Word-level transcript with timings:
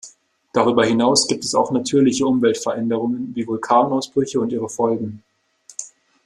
Darüber 0.51 0.83
hinaus 0.83 1.27
gibt 1.27 1.43
es 1.45 1.53
auch 1.53 1.69
natürliche 1.69 2.25
Umweltveränderungen, 2.25 3.35
wie 3.35 3.45
Vulkanausbrüche 3.45 4.39
und 4.39 4.51
ihre 4.51 4.67
Folgen. 4.67 5.21